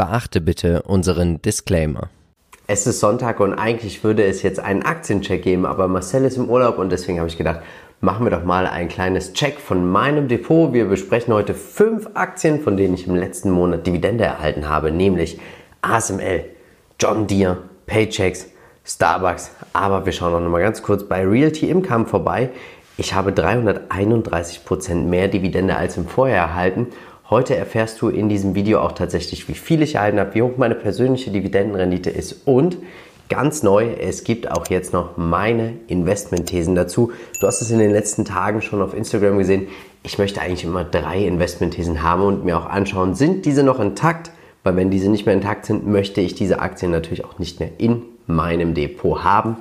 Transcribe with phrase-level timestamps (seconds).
[0.00, 2.08] Beachte bitte unseren Disclaimer.
[2.66, 6.48] Es ist Sonntag und eigentlich würde es jetzt einen Aktiencheck geben, aber Marcel ist im
[6.48, 7.60] Urlaub und deswegen habe ich gedacht,
[8.00, 10.72] machen wir doch mal ein kleines Check von meinem Depot.
[10.72, 15.38] Wir besprechen heute fünf Aktien, von denen ich im letzten Monat Dividende erhalten habe, nämlich
[15.82, 16.46] ASML,
[16.98, 18.46] John Deere, Paychecks,
[18.86, 19.50] Starbucks.
[19.74, 22.48] Aber wir schauen noch mal ganz kurz bei Realty Income vorbei.
[22.96, 26.86] Ich habe 331% mehr Dividende als im Vorjahr erhalten.
[27.30, 30.56] Heute erfährst du in diesem Video auch tatsächlich, wie viel ich erhalten habe, wie hoch
[30.56, 32.76] meine persönliche Dividendenrendite ist und
[33.30, 37.12] Ganz neu, es gibt auch jetzt noch meine Investmentthesen dazu.
[37.40, 39.68] Du hast es in den letzten Tagen schon auf Instagram gesehen.
[40.02, 44.32] Ich möchte eigentlich immer drei Investmentthesen haben und mir auch anschauen, sind diese noch intakt?
[44.64, 47.70] Weil wenn diese nicht mehr intakt sind, möchte ich diese Aktien natürlich auch nicht mehr
[47.78, 49.58] in meinem Depot haben.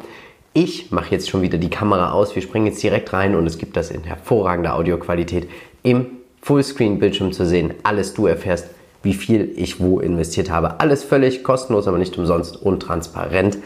[0.54, 2.34] Ich mache jetzt schon wieder die Kamera aus.
[2.34, 5.48] Wir springen jetzt direkt rein und es gibt das in hervorragender Audioqualität
[5.84, 6.08] im
[6.42, 7.74] Fullscreen-Bildschirm zu sehen.
[7.84, 8.68] Alles du erfährst
[9.04, 10.80] wie viel ich wo investiert habe.
[10.80, 13.58] Alles völlig kostenlos, aber nicht umsonst und transparent.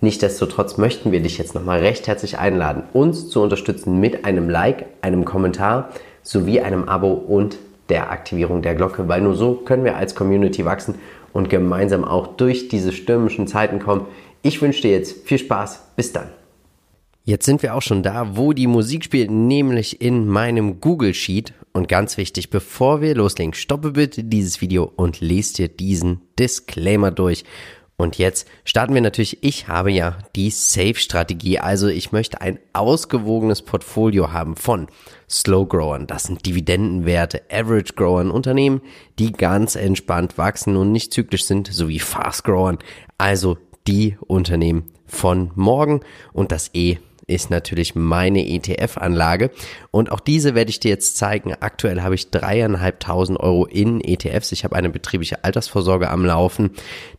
[0.00, 4.86] Nichtsdestotrotz möchten wir dich jetzt nochmal recht herzlich einladen, uns zu unterstützen mit einem Like,
[5.00, 5.90] einem Kommentar
[6.22, 10.64] sowie einem Abo und der Aktivierung der Glocke, weil nur so können wir als Community
[10.64, 10.96] wachsen
[11.32, 14.06] und gemeinsam auch durch diese stürmischen Zeiten kommen.
[14.42, 15.80] Ich wünsche dir jetzt viel Spaß.
[15.96, 16.41] Bis dann.
[17.24, 21.54] Jetzt sind wir auch schon da, wo die Musik spielt, nämlich in meinem Google Sheet.
[21.72, 27.12] Und ganz wichtig, bevor wir loslegen, stoppe bitte dieses Video und lest dir diesen Disclaimer
[27.12, 27.44] durch.
[27.96, 33.62] Und jetzt starten wir natürlich, ich habe ja die Safe-Strategie, also ich möchte ein ausgewogenes
[33.62, 34.88] Portfolio haben von
[35.30, 38.80] Slow Growern, das sind Dividendenwerte, Average Growern, Unternehmen,
[39.20, 42.78] die ganz entspannt wachsen und nicht zyklisch sind, sowie Fast Growern,
[43.18, 43.56] also
[43.86, 46.00] die Unternehmen von morgen.
[46.32, 49.50] Und das E ist natürlich meine ETF-Anlage.
[49.90, 51.54] Und auch diese werde ich dir jetzt zeigen.
[51.60, 54.52] Aktuell habe ich dreieinhalbtausend Euro in ETFs.
[54.52, 56.70] Ich habe eine betriebliche Altersvorsorge am Laufen.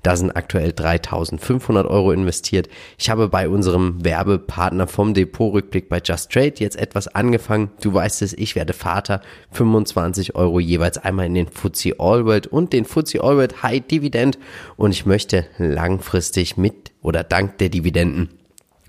[0.02, 2.70] Da sind aktuell 3500 Euro investiert.
[2.98, 7.72] Ich habe bei unserem Werbepartner vom Depotrückblick bei Just Trade jetzt etwas angefangen.
[7.82, 9.22] Du weißt es, ich werde Vater.
[9.52, 13.82] 25 Euro jeweils einmal in den FTSE All World und den FTSE All World High
[13.88, 14.38] Dividend.
[14.76, 18.30] Und ich möchte langfristig mit oder dank der Dividenden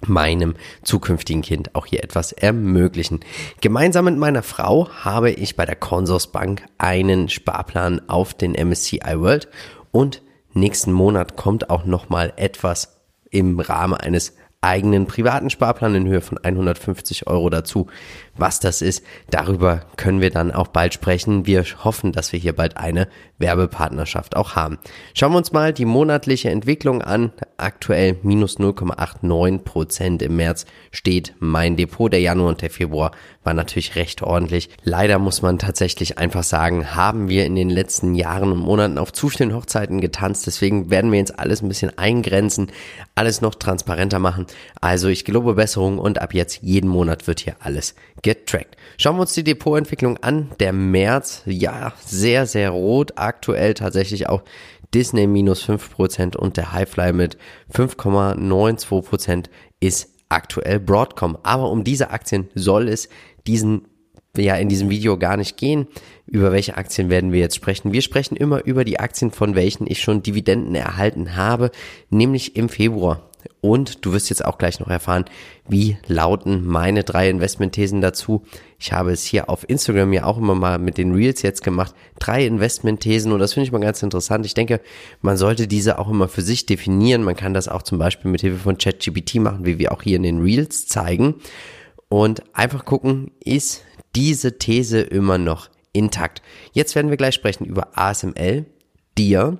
[0.09, 3.21] meinem zukünftigen Kind auch hier etwas ermöglichen.
[3.61, 9.49] Gemeinsam mit meiner Frau habe ich bei der Consorsbank einen Sparplan auf den MSCI World
[9.91, 10.23] und
[10.53, 13.01] nächsten Monat kommt auch nochmal etwas
[13.31, 17.89] im Rahmen eines eigenen privaten Sparplan in Höhe von 150 Euro dazu.
[18.37, 21.47] Was das ist, darüber können wir dann auch bald sprechen.
[21.47, 23.09] Wir hoffen, dass wir hier bald eine
[23.39, 24.79] Werbepartnerschaft auch haben.
[25.15, 27.33] Schauen wir uns mal die monatliche Entwicklung an.
[27.57, 32.13] Aktuell minus 0,89 Prozent im März steht mein Depot.
[32.13, 33.13] Der Januar und der Februar
[33.45, 34.69] war natürlich recht ordentlich.
[34.83, 39.13] Leider muss man tatsächlich einfach sagen, haben wir in den letzten Jahren und Monaten auf
[39.13, 40.47] zu vielen Hochzeiten getanzt.
[40.47, 42.73] Deswegen werden wir jetzt alles ein bisschen eingrenzen,
[43.15, 44.47] alles noch transparenter machen.
[44.81, 48.77] Also ich gelobe Besserung und ab jetzt jeden Monat wird hier alles getrackt.
[48.97, 50.51] Schauen wir uns die Depotentwicklung an.
[50.59, 53.13] Der März, ja, sehr, sehr rot.
[53.17, 54.43] Aktuell tatsächlich auch
[54.93, 57.37] Disney minus 5% und der Highfly mit
[57.73, 59.47] 5,92%
[59.79, 61.39] ist aktuell Broadcom.
[61.43, 63.09] Aber um diese Aktien soll es
[63.47, 63.89] diesen
[64.37, 65.87] ja in diesem Video gar nicht gehen.
[66.27, 67.93] Über welche Aktien werden wir jetzt sprechen?
[67.93, 71.71] Wir sprechen immer über die Aktien, von welchen ich schon Dividenden erhalten habe,
[72.11, 73.31] nämlich im Februar.
[73.61, 75.25] Und du wirst jetzt auch gleich noch erfahren,
[75.69, 78.45] wie lauten meine drei Investmentthesen dazu.
[78.79, 81.95] Ich habe es hier auf Instagram ja auch immer mal mit den Reels jetzt gemacht.
[82.19, 84.45] Drei Investmentthesen und das finde ich mal ganz interessant.
[84.45, 84.81] Ich denke,
[85.23, 87.23] man sollte diese auch immer für sich definieren.
[87.23, 90.17] Man kann das auch zum Beispiel mit Hilfe von ChatGPT machen, wie wir auch hier
[90.17, 91.37] in den Reels zeigen.
[92.09, 93.83] Und einfach gucken, ist
[94.15, 96.43] diese These immer noch intakt.
[96.73, 98.67] Jetzt werden wir gleich sprechen über ASML,
[99.17, 99.59] dir,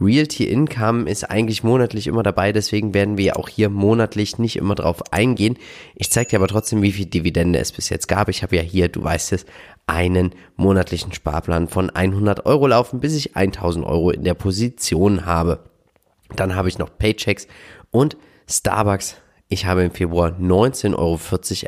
[0.00, 4.74] Realty Income ist eigentlich monatlich immer dabei, deswegen werden wir auch hier monatlich nicht immer
[4.74, 5.58] drauf eingehen.
[5.96, 8.28] Ich zeige dir aber trotzdem, wie viel Dividende es bis jetzt gab.
[8.28, 9.44] Ich habe ja hier, du weißt es,
[9.86, 15.64] einen monatlichen Sparplan von 100 Euro laufen, bis ich 1000 Euro in der Position habe.
[16.36, 17.48] Dann habe ich noch Paychecks
[17.90, 18.16] und
[18.48, 19.16] Starbucks.
[19.48, 21.18] Ich habe im Februar 19,40 Euro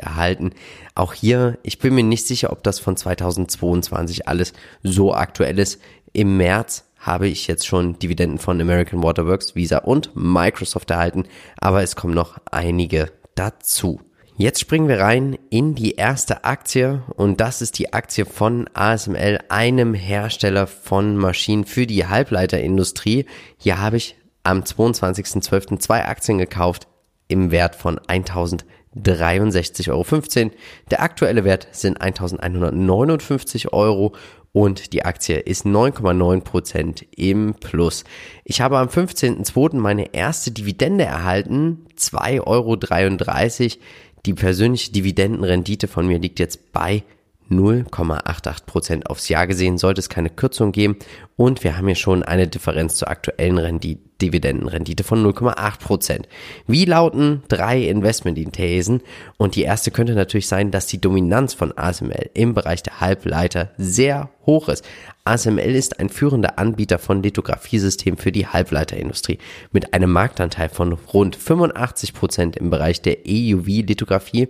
[0.07, 0.51] erhalten.
[0.93, 5.81] Auch hier, ich bin mir nicht sicher, ob das von 2022 alles so aktuell ist.
[6.13, 11.25] Im März habe ich jetzt schon Dividenden von American Waterworks, Visa und Microsoft erhalten,
[11.57, 13.99] aber es kommen noch einige dazu.
[14.37, 19.39] Jetzt springen wir rein in die erste Aktie und das ist die Aktie von ASML,
[19.49, 23.25] einem Hersteller von Maschinen für die Halbleiterindustrie.
[23.57, 25.79] Hier habe ich am 22.12.
[25.79, 26.87] zwei Aktien gekauft
[27.27, 28.65] im Wert von 1000
[28.95, 30.51] 63,15 Euro.
[30.89, 34.13] Der aktuelle Wert sind 1159 Euro
[34.53, 38.03] und die Aktie ist 9,9% im Plus.
[38.43, 39.77] Ich habe am 15.02.
[39.77, 43.81] meine erste Dividende erhalten, 2,33 Euro.
[44.25, 47.03] Die persönliche Dividendenrendite von mir liegt jetzt bei
[47.51, 50.97] 0,88% aufs Jahr gesehen, sollte es keine Kürzung geben
[51.35, 56.23] und wir haben hier schon eine Differenz zur aktuellen Rendite Dividendenrendite von 0,8%.
[56.67, 59.01] Wie lauten drei Investmentthesen?
[59.37, 63.71] Und die erste könnte natürlich sein, dass die Dominanz von ASML im Bereich der Halbleiter
[63.77, 64.85] sehr hoch ist.
[65.23, 69.37] ASML ist ein führender Anbieter von Lithografiesystemen für die Halbleiterindustrie.
[69.71, 74.47] Mit einem Marktanteil von rund 85 Prozent im Bereich der EUV-Lithografie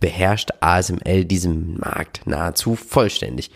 [0.00, 3.50] beherrscht ASML diesen Markt nahezu vollständig.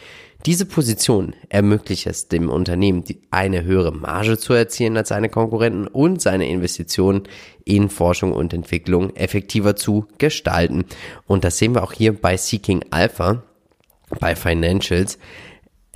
[0.47, 6.23] Diese Position ermöglicht es dem Unternehmen, eine höhere Marge zu erzielen als seine Konkurrenten und
[6.23, 7.25] seine Investitionen
[7.65, 10.85] in Forschung und Entwicklung effektiver zu gestalten.
[11.27, 13.43] Und das sehen wir auch hier bei Seeking Alpha,
[14.21, 15.19] bei Financials.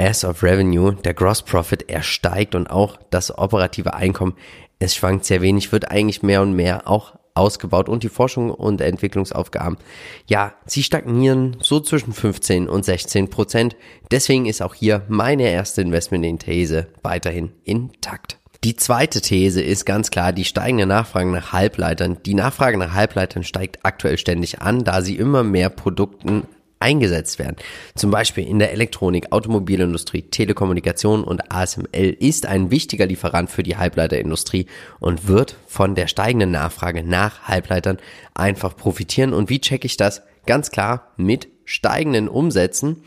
[0.03, 4.35] As of Revenue, der Gross Profit, er steigt und auch das operative Einkommen,
[4.81, 8.81] es schwankt sehr wenig, wird eigentlich mehr und mehr auch ausgebaut und die Forschung und
[8.81, 9.79] Entwicklungsaufgaben,
[10.27, 13.77] ja, sie stagnieren so zwischen 15 und 16 Prozent.
[14.11, 18.39] Deswegen ist auch hier meine erste Investment in These weiterhin intakt.
[18.65, 22.19] Die zweite These ist ganz klar die steigende Nachfrage nach Halbleitern.
[22.27, 26.49] Die Nachfrage nach Halbleitern steigt aktuell ständig an, da sie immer mehr Produkten
[26.83, 27.57] eingesetzt werden.
[27.95, 33.77] Zum Beispiel in der Elektronik, Automobilindustrie, Telekommunikation und ASML ist ein wichtiger Lieferant für die
[33.77, 34.67] Halbleiterindustrie
[35.01, 37.99] und wird von der steigenden Nachfrage nach Halbleitern
[38.35, 39.33] einfach profitieren.
[39.33, 40.23] Und wie checke ich das?
[40.45, 43.05] Ganz klar mit steigenden Umsätzen.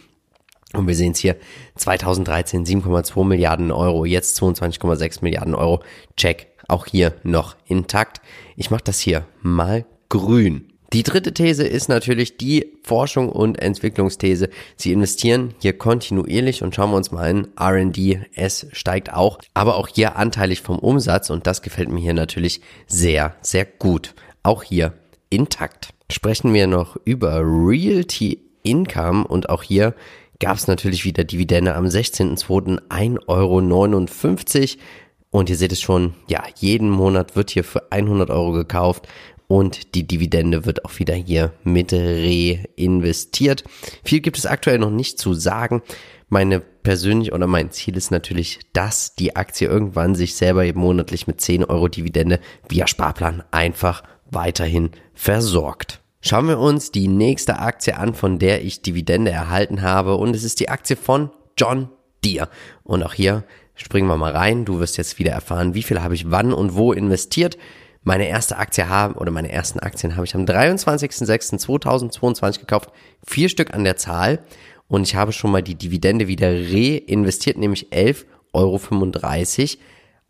[0.73, 1.37] Und wir sehen es hier,
[1.75, 5.83] 2013 7,2 Milliarden Euro, jetzt 22,6 Milliarden Euro.
[6.17, 8.21] Check, auch hier noch intakt.
[8.55, 10.74] Ich mache das hier mal grün.
[10.93, 14.49] Die dritte These ist natürlich die Forschung und Entwicklungsthese.
[14.75, 17.47] Sie investieren hier kontinuierlich und schauen wir uns mal an.
[17.57, 22.13] R&D, es steigt auch, aber auch hier anteilig vom Umsatz und das gefällt mir hier
[22.13, 24.13] natürlich sehr, sehr gut.
[24.43, 24.93] Auch hier
[25.29, 25.89] intakt.
[26.11, 29.95] Sprechen wir noch über Realty Income und auch hier
[30.39, 32.79] gab es natürlich wieder Dividende am 16.02.
[32.89, 34.81] 1,59 Euro.
[35.31, 39.07] Und ihr seht es schon, ja, jeden Monat wird hier für 100 Euro gekauft
[39.47, 43.63] und die Dividende wird auch wieder hier mit reinvestiert.
[44.03, 45.81] Viel gibt es aktuell noch nicht zu sagen.
[46.29, 51.39] Meine persönlich oder mein Ziel ist natürlich, dass die Aktie irgendwann sich selber monatlich mit
[51.39, 56.01] 10 Euro Dividende via Sparplan einfach weiterhin versorgt.
[56.21, 60.43] Schauen wir uns die nächste Aktie an, von der ich Dividende erhalten habe und es
[60.43, 61.89] ist die Aktie von John
[62.23, 62.49] Deere.
[62.83, 63.43] Und auch hier
[63.75, 64.65] springen wir mal rein.
[64.65, 67.59] Du wirst jetzt wieder erfahren, wie viel habe ich wann und wo investiert
[68.05, 72.91] meine erste Aktie haben oder meine ersten Aktien habe ich am 23.06.2022 gekauft.
[73.25, 74.39] Vier Stück an der Zahl.
[74.87, 78.79] Und ich habe schon mal die Dividende wieder reinvestiert, nämlich 11,35 Euro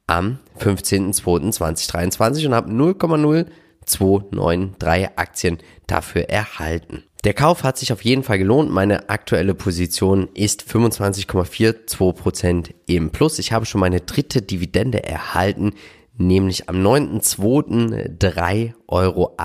[0.07, 5.57] am 15.02.2023 und habe 0,0293 Aktien
[5.87, 7.03] dafür erhalten.
[7.25, 8.71] Der Kauf hat sich auf jeden Fall gelohnt.
[8.71, 13.37] Meine aktuelle Position ist 25,42% im Plus.
[13.39, 15.73] Ich habe schon meine dritte Dividende erhalten
[16.17, 18.17] nämlich am 9.2.
[18.17, 19.35] 3,78 Euro.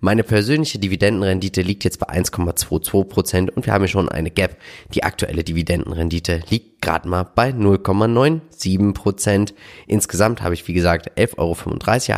[0.00, 4.56] Meine persönliche Dividendenrendite liegt jetzt bei 1,22 Prozent und wir haben hier schon eine Gap.
[4.94, 9.54] Die aktuelle Dividendenrendite liegt gerade mal bei 0,97 Prozent.
[9.86, 11.56] Insgesamt habe ich, wie gesagt, 11,35 Euro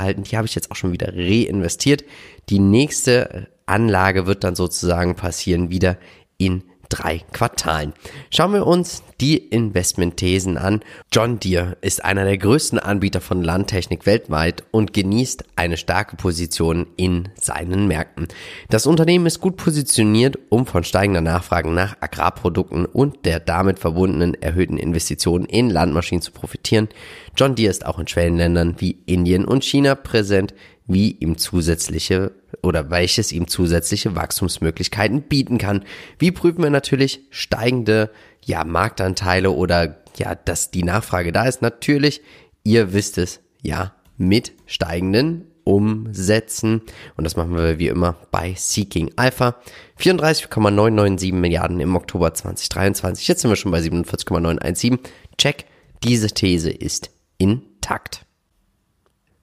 [0.00, 0.23] erhalten.
[0.25, 2.05] Die habe ich jetzt auch schon wieder reinvestiert.
[2.49, 5.99] Die nächste Anlage wird dann sozusagen passieren wieder
[6.38, 7.93] in drei Quartalen.
[8.31, 10.81] Schauen wir uns die Investmentthesen an.
[11.12, 16.87] John Deere ist einer der größten Anbieter von Landtechnik weltweit und genießt eine starke Position
[16.97, 18.28] in seinen Märkten.
[18.69, 24.35] Das Unternehmen ist gut positioniert, um von steigender Nachfrage nach Agrarprodukten und der damit verbundenen
[24.35, 26.88] erhöhten Investitionen in Landmaschinen zu profitieren.
[27.37, 30.55] John Deere ist auch in Schwellenländern wie Indien und China präsent,
[30.87, 32.33] wie ihm zusätzliche
[32.67, 35.85] oder welches ihm zusätzliche Wachstumsmöglichkeiten bieten kann.
[36.19, 38.11] Wie prüfen wir natürlich steigende
[38.45, 41.63] ja, Marktanteile oder ja, dass die Nachfrage da ist?
[41.63, 42.21] Natürlich,
[42.65, 46.83] ihr wisst es, ja, mit steigenden Umsätzen.
[47.17, 49.57] Und das machen wir wie immer bei Seeking Alpha.
[49.97, 53.27] 34,997 Milliarden im Oktober 2023.
[53.27, 54.99] Jetzt sind wir schon bei 47,917.
[55.39, 55.67] Check.
[56.05, 58.27] Diese These ist intakt.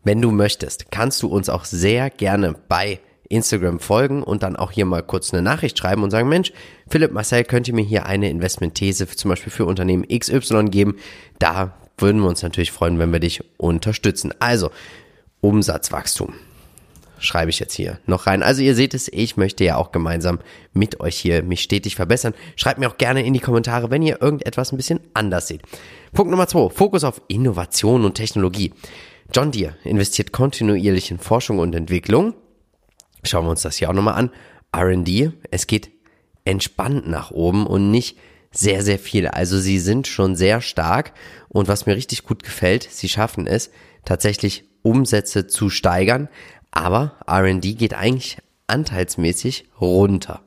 [0.03, 2.99] Wenn du möchtest, kannst du uns auch sehr gerne bei
[3.33, 6.53] Instagram folgen und dann auch hier mal kurz eine Nachricht schreiben und sagen, Mensch,
[6.89, 10.95] Philipp Marcel, könnt ihr mir hier eine Investmentthese zum Beispiel für Unternehmen XY geben?
[11.39, 14.33] Da würden wir uns natürlich freuen, wenn wir dich unterstützen.
[14.39, 14.71] Also,
[15.41, 16.33] Umsatzwachstum.
[17.19, 18.43] schreibe ich jetzt hier noch rein.
[18.43, 20.39] Also ihr seht es, ich möchte ja auch gemeinsam
[20.73, 22.33] mit euch hier mich stetig verbessern.
[22.55, 25.61] Schreibt mir auch gerne in die Kommentare, wenn ihr irgendetwas ein bisschen anders seht.
[26.13, 28.73] Punkt Nummer zwei, Fokus auf Innovation und Technologie.
[29.33, 32.33] John Deere investiert kontinuierlich in Forschung und Entwicklung.
[33.23, 34.31] Schauen wir uns das hier auch nochmal an.
[34.75, 35.91] RD, es geht
[36.45, 38.17] entspannt nach oben und nicht
[38.51, 39.27] sehr, sehr viel.
[39.27, 41.13] Also sie sind schon sehr stark
[41.49, 43.71] und was mir richtig gut gefällt, sie schaffen es
[44.05, 46.29] tatsächlich Umsätze zu steigern,
[46.71, 48.37] aber RD geht eigentlich
[48.67, 50.41] anteilsmäßig runter.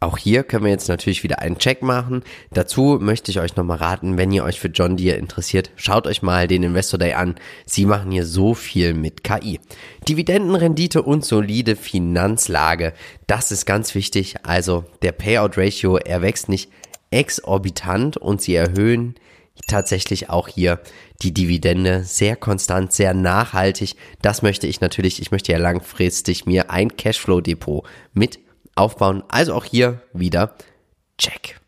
[0.00, 2.22] Auch hier können wir jetzt natürlich wieder einen Check machen.
[2.52, 6.22] Dazu möchte ich euch nochmal raten, wenn ihr euch für John Deere interessiert, schaut euch
[6.22, 7.34] mal den Investor Day an.
[7.66, 9.58] Sie machen hier so viel mit KI.
[10.08, 12.92] Dividendenrendite und solide Finanzlage,
[13.26, 14.36] das ist ganz wichtig.
[14.44, 16.70] Also der Payout Ratio, er wächst nicht
[17.10, 19.16] exorbitant und sie erhöhen
[19.66, 20.78] tatsächlich auch hier
[21.22, 23.96] die Dividende sehr konstant, sehr nachhaltig.
[24.22, 28.38] Das möchte ich natürlich, ich möchte ja langfristig mir ein Cashflow Depot mit
[28.78, 29.22] aufbauen.
[29.28, 30.54] Also auch hier wieder
[31.18, 31.58] Check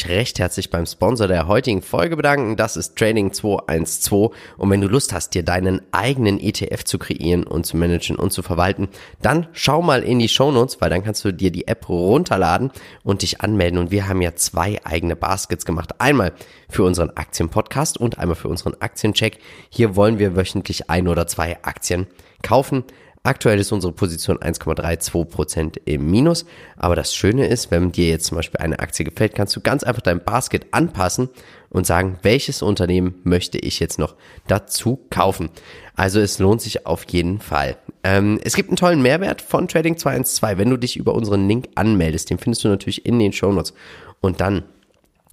[0.00, 2.56] ich recht herzlich beim Sponsor der heutigen Folge bedanken.
[2.56, 4.30] Das ist Trading 212.
[4.56, 8.32] Und wenn du Lust hast, dir deinen eigenen ETF zu kreieren und zu managen und
[8.32, 8.88] zu verwalten,
[9.20, 12.70] dann schau mal in die Show Notes, weil dann kannst du dir die App runterladen
[13.02, 13.78] und dich anmelden.
[13.78, 16.00] Und wir haben ja zwei eigene Baskets gemacht.
[16.00, 16.32] Einmal
[16.68, 19.38] für unseren Aktienpodcast und einmal für unseren Aktiencheck.
[19.68, 22.06] Hier wollen wir wöchentlich ein oder zwei Aktien
[22.42, 22.84] kaufen.
[23.22, 26.46] Aktuell ist unsere Position 1,32% im Minus.
[26.76, 29.82] Aber das Schöne ist, wenn dir jetzt zum Beispiel eine Aktie gefällt, kannst du ganz
[29.82, 31.28] einfach dein Basket anpassen
[31.68, 35.50] und sagen, welches Unternehmen möchte ich jetzt noch dazu kaufen.
[35.94, 37.76] Also es lohnt sich auf jeden Fall.
[38.04, 41.68] Ähm, es gibt einen tollen Mehrwert von Trading 212, wenn du dich über unseren Link
[41.74, 42.30] anmeldest.
[42.30, 43.74] Den findest du natürlich in den Show Notes.
[44.20, 44.64] Und dann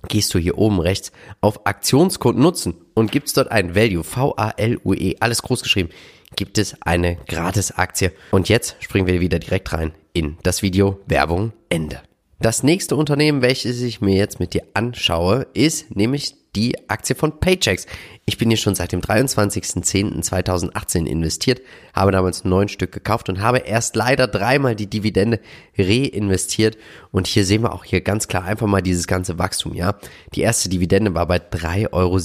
[0.07, 1.11] gehst du hier oben rechts
[1.41, 5.89] auf Aktionscode nutzen und gibst dort ein Value, V-A-L-U-E, alles groß geschrieben
[6.35, 8.11] gibt es eine Gratis-Aktie.
[8.31, 12.01] Und jetzt springen wir wieder direkt rein in das Video Werbung Ende.
[12.39, 17.39] Das nächste Unternehmen, welches ich mir jetzt mit dir anschaue, ist nämlich die Aktie von
[17.39, 17.85] Paychecks.
[18.25, 21.61] Ich bin hier schon seit dem 23.10.2018 investiert,
[21.93, 25.39] habe damals neun Stück gekauft und habe erst leider dreimal die Dividende
[25.77, 26.79] reinvestiert.
[27.11, 29.99] Und hier sehen wir auch hier ganz klar einfach mal dieses ganze Wachstum, ja.
[30.33, 32.15] Die erste Dividende war bei 3,97 Euro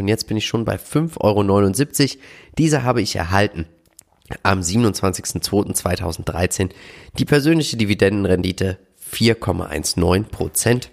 [0.00, 1.70] und jetzt bin ich schon bei 5,79 Euro.
[2.58, 3.66] Diese habe ich erhalten
[4.42, 6.70] am 27.02.2013.
[7.18, 8.78] Die persönliche Dividendenrendite
[9.12, 10.90] 4,19 Prozent.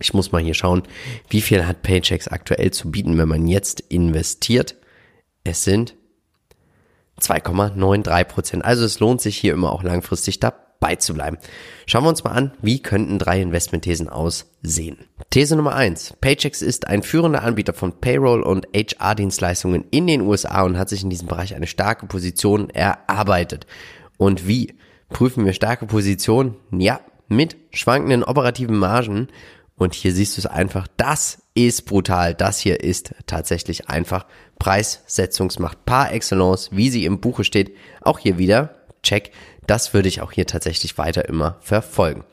[0.00, 0.82] Ich muss mal hier schauen,
[1.28, 4.76] wie viel hat Paychecks aktuell zu bieten, wenn man jetzt investiert.
[5.44, 5.94] Es sind
[7.20, 8.64] 2,93 Prozent.
[8.64, 11.38] Also es lohnt sich hier immer auch langfristig dabei zu bleiben.
[11.86, 14.98] Schauen wir uns mal an, wie könnten drei Investmentthesen aussehen.
[15.30, 20.62] These Nummer eins: Paychecks ist ein führender Anbieter von Payroll und HR-Dienstleistungen in den USA
[20.62, 23.66] und hat sich in diesem Bereich eine starke Position erarbeitet.
[24.16, 24.74] Und wie
[25.08, 26.56] prüfen wir starke Positionen?
[26.72, 29.28] Ja, mit schwankenden operativen Margen
[29.76, 32.34] und hier siehst du es einfach, das ist brutal.
[32.34, 34.26] Das hier ist tatsächlich einfach
[34.58, 37.76] Preissetzungsmacht par excellence, wie sie im Buche steht.
[38.00, 39.32] Auch hier wieder, check.
[39.66, 42.24] Das würde ich auch hier tatsächlich weiter immer verfolgen.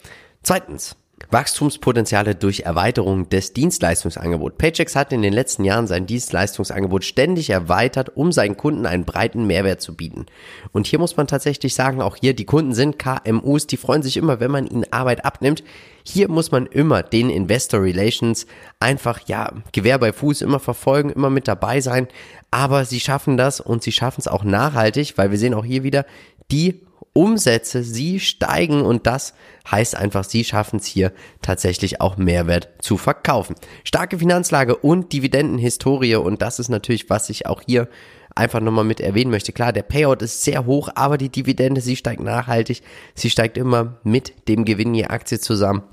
[0.44, 0.96] Zweitens,
[1.30, 4.58] Wachstumspotenziale durch Erweiterung des Dienstleistungsangebots.
[4.58, 9.46] Paychex hat in den letzten Jahren sein Dienstleistungsangebot ständig erweitert, um seinen Kunden einen breiten
[9.46, 10.26] Mehrwert zu bieten.
[10.72, 14.18] Und hier muss man tatsächlich sagen, auch hier, die Kunden sind KMUs, die freuen sich
[14.18, 15.64] immer, wenn man ihnen Arbeit abnimmt.
[16.04, 18.48] Hier muss man immer den Investor Relations
[18.80, 22.08] einfach, ja, Gewehr bei Fuß immer verfolgen, immer mit dabei sein.
[22.50, 25.84] Aber sie schaffen das und sie schaffen es auch nachhaltig, weil wir sehen auch hier
[25.84, 26.06] wieder,
[26.52, 26.82] die
[27.14, 29.34] Umsätze, sie steigen und das
[29.70, 33.56] heißt einfach, sie schaffen es hier tatsächlich auch Mehrwert zu verkaufen.
[33.84, 37.90] Starke Finanzlage und Dividendenhistorie und das ist natürlich, was ich auch hier
[38.34, 39.52] einfach nochmal mit erwähnen möchte.
[39.52, 42.82] Klar, der Payout ist sehr hoch, aber die Dividende, sie steigt nachhaltig,
[43.14, 45.84] sie steigt immer mit dem Gewinn je Aktie zusammen.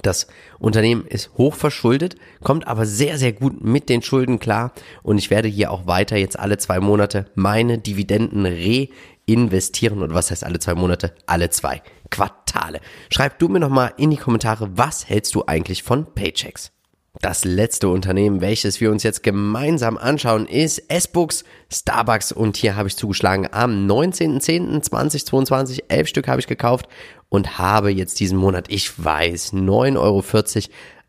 [0.00, 0.26] Das
[0.58, 4.72] Unternehmen ist hoch verschuldet, kommt aber sehr, sehr gut mit den Schulden klar
[5.02, 10.30] und ich werde hier auch weiter jetzt alle zwei Monate meine Dividenden reinvestieren und was
[10.30, 11.14] heißt alle zwei Monate?
[11.26, 12.80] Alle zwei Quartale.
[13.10, 16.72] Schreib du mir nochmal in die Kommentare, was hältst du eigentlich von Paychecks?
[17.20, 22.88] Das letzte Unternehmen, welches wir uns jetzt gemeinsam anschauen, ist S-Books, Starbucks und hier habe
[22.88, 25.82] ich zugeschlagen am 19.10.2022.
[25.88, 26.88] Elf Stück habe ich gekauft
[27.32, 30.22] und habe jetzt diesen Monat, ich weiß, 9,40 Euro,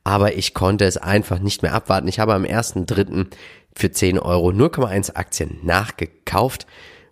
[0.05, 2.07] aber ich konnte es einfach nicht mehr abwarten.
[2.07, 3.27] Ich habe am 1.3.
[3.75, 6.65] für 10 Euro 0,1 Aktien nachgekauft.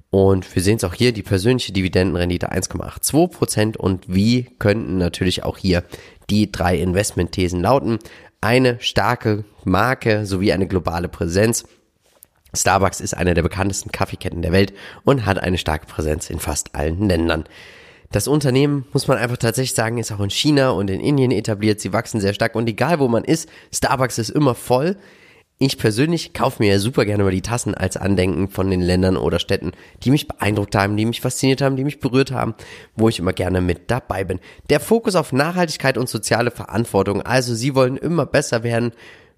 [0.09, 3.77] Und wir sehen es auch hier, die persönliche Dividendenrendite 1,82 Prozent.
[3.77, 5.83] Und wie könnten natürlich auch hier
[6.29, 7.99] die drei Investmentthesen lauten?
[8.41, 11.63] eine starke Marke sowie eine globale Präsenz.
[12.53, 16.75] Starbucks ist eine der bekanntesten Kaffeeketten der Welt und hat eine starke Präsenz in fast
[16.75, 17.45] allen Ländern.
[18.11, 21.79] Das Unternehmen, muss man einfach tatsächlich sagen, ist auch in China und in Indien etabliert.
[21.79, 24.97] Sie wachsen sehr stark und egal wo man ist, Starbucks ist immer voll.
[25.59, 29.15] Ich persönlich kaufe mir ja super gerne mal die Tassen als Andenken von den Ländern
[29.15, 29.71] oder Städten,
[30.03, 32.55] die mich beeindruckt haben, die mich fasziniert haben, die mich berührt haben,
[32.95, 34.39] wo ich immer gerne mit dabei bin.
[34.69, 37.21] Der Fokus auf Nachhaltigkeit und soziale Verantwortung.
[37.21, 38.91] Also sie wollen immer besser werden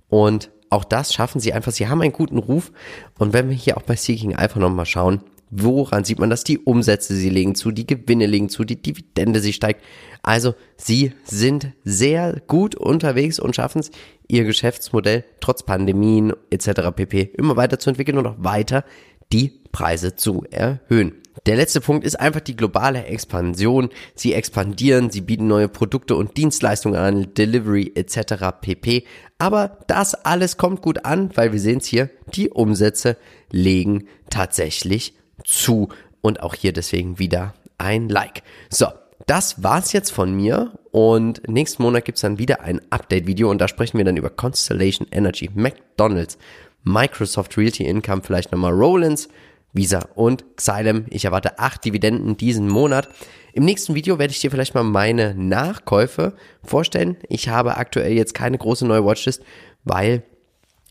[0.08, 1.72] und auch das schaffen sie einfach.
[1.72, 2.72] Sie haben einen guten Ruf.
[3.20, 5.22] Und wenn wir hier auch bei Seeking Alpha nochmal schauen,
[5.62, 6.44] woran sieht man das?
[6.44, 9.84] Die Umsätze, sie legen zu, die Gewinne legen zu, die Dividende, sie steigt.
[10.22, 13.92] Also sie sind sehr gut unterwegs und schaffen es,
[14.28, 16.92] ihr Geschäftsmodell trotz Pandemien etc.
[16.96, 17.32] pp.
[17.38, 18.84] immer weiter zu entwickeln und auch weiter
[19.32, 21.16] die Preise zu erhöhen.
[21.46, 23.90] Der letzte Punkt ist einfach die globale Expansion.
[24.16, 28.46] Sie expandieren, sie bieten neue Produkte und Dienstleistungen an, Delivery etc.
[28.62, 29.04] pp.
[29.40, 33.18] Aber das alles kommt gut an, weil wir sehen es hier, die Umsätze
[33.52, 35.90] legen tatsächlich zu.
[36.22, 38.44] Und auch hier deswegen wieder ein Like.
[38.70, 38.88] So,
[39.26, 43.68] das war's jetzt von mir und nächsten Monat gibt's dann wieder ein Update-Video und da
[43.68, 46.38] sprechen wir dann über Constellation Energy, McDonald's,
[46.84, 49.30] Microsoft Realty Income, vielleicht nochmal Rollins,
[49.74, 51.06] Visa und Xylem.
[51.10, 53.10] Ich erwarte acht Dividenden diesen Monat.
[53.54, 57.18] Im nächsten Video werde ich dir vielleicht mal meine Nachkäufe vorstellen.
[57.28, 59.44] Ich habe aktuell jetzt keine große neue Watchlist,
[59.84, 60.24] weil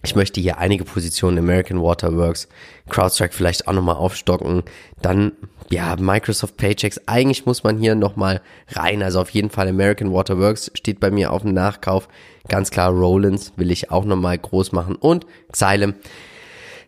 [0.02, 2.48] ich möchte hier einige Positionen American Waterworks,
[2.88, 4.64] CrowdStrike vielleicht auch nochmal aufstocken.
[5.00, 5.32] Dann,
[5.70, 7.00] ja, Microsoft Paychecks.
[7.06, 8.40] Eigentlich muss man hier nochmal
[8.72, 9.02] rein.
[9.02, 12.08] Also auf jeden Fall American Waterworks steht bei mir auf dem Nachkauf.
[12.48, 15.94] Ganz klar Rollins will ich auch nochmal groß machen und Xylem.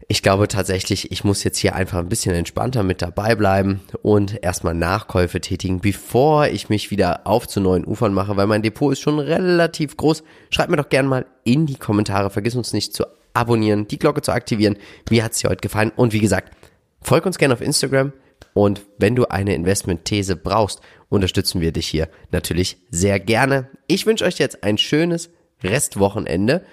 [0.06, 4.42] Ich glaube tatsächlich, ich muss jetzt hier einfach ein bisschen entspannter mit dabei bleiben und
[4.42, 8.92] erstmal Nachkäufe tätigen, bevor ich mich wieder auf zu neuen Ufern mache, weil mein Depot
[8.92, 10.22] ist schon relativ groß.
[10.50, 12.28] Schreibt mir doch gerne mal in die Kommentare.
[12.28, 14.76] Vergiss uns nicht zu abonnieren, die Glocke zu aktivieren.
[15.08, 15.92] Wie hat es dir heute gefallen?
[15.96, 16.54] Und wie gesagt,
[17.00, 18.12] folg uns gerne auf Instagram.
[18.52, 23.70] Und wenn du eine Investment-These brauchst, unterstützen wir dich hier natürlich sehr gerne.
[23.86, 25.30] Ich wünsche euch jetzt ein schönes
[25.62, 26.64] Restwochenende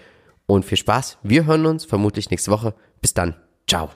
[0.45, 1.17] und viel Spaß.
[1.23, 2.75] Wir hören uns vermutlich nächste Woche.
[3.01, 3.35] Bis dann.
[3.67, 3.91] Ciao.